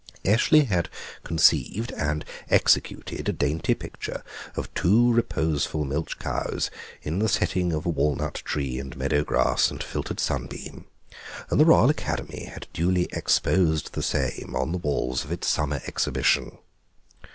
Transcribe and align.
Eshley 0.25 0.65
had 0.65 0.89
conceived 1.23 1.91
and 1.91 2.25
executed 2.49 3.29
a 3.29 3.31
dainty 3.31 3.75
picture 3.75 4.23
of 4.55 4.73
two 4.73 5.13
reposeful 5.13 5.85
milch 5.85 6.17
cows 6.17 6.71
in 7.03 7.21
a 7.21 7.27
setting 7.27 7.71
of 7.71 7.85
walnut 7.85 8.33
tree 8.43 8.79
and 8.79 8.97
meadow 8.97 9.23
grass 9.23 9.69
and 9.69 9.83
filtered 9.83 10.19
sunbeam, 10.19 10.85
and 11.51 11.59
the 11.59 11.65
Royal 11.65 11.91
Academy 11.91 12.45
had 12.45 12.65
duly 12.73 13.09
exposed 13.11 13.93
the 13.93 14.01
same 14.01 14.55
on 14.57 14.71
the 14.71 14.79
walls 14.79 15.23
of 15.23 15.31
its 15.31 15.47
Summer 15.47 15.83
Exhibition. 15.85 16.57